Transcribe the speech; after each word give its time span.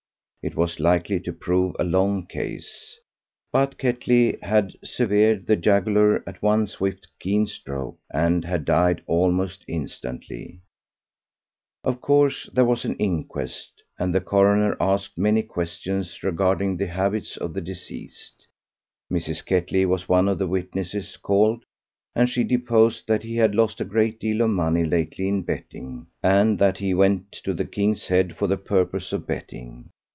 It 0.43 0.55
was 0.55 0.79
likely 0.79 1.19
to 1.19 1.33
prove 1.33 1.75
a 1.77 1.83
long 1.83 2.25
case. 2.25 2.99
But 3.51 3.77
Ketley 3.77 4.39
had 4.41 4.73
severed 4.83 5.45
the 5.45 5.55
jugular 5.55 6.23
at 6.27 6.41
one 6.41 6.65
swift, 6.65 7.07
keen 7.19 7.45
stroke, 7.45 7.99
and 8.11 8.43
had 8.43 8.65
died 8.65 9.03
almost 9.05 9.63
instantly. 9.67 10.61
Of 11.83 12.01
course 12.01 12.49
there 12.51 12.65
was 12.65 12.85
an 12.85 12.95
inquest, 12.97 13.83
and 13.99 14.15
the 14.15 14.19
coroner 14.19 14.75
asked 14.81 15.15
many 15.15 15.43
questions 15.43 16.23
regarding 16.23 16.75
the 16.77 16.87
habits 16.87 17.37
of 17.37 17.53
the 17.53 17.61
deceased. 17.61 18.47
Mrs. 19.13 19.45
Ketley 19.45 19.85
was 19.85 20.09
one 20.09 20.27
of 20.27 20.39
the 20.39 20.47
witnesses 20.47 21.17
called, 21.17 21.63
and 22.15 22.27
she 22.27 22.43
deposed 22.43 23.07
that 23.07 23.21
he 23.21 23.35
had 23.35 23.53
lost 23.53 23.79
a 23.79 23.85
great 23.85 24.19
deal 24.19 24.41
of 24.41 24.49
money 24.49 24.85
lately 24.85 25.27
in 25.27 25.43
betting, 25.43 26.07
and 26.23 26.57
that 26.57 26.79
he 26.79 26.95
went 26.95 27.31
to 27.43 27.53
the 27.53 27.63
"King's 27.65 28.07
Head" 28.07 28.35
for 28.35 28.47
the 28.47 28.57
purpose 28.57 29.13
of 29.13 29.27
betting. 29.27 29.89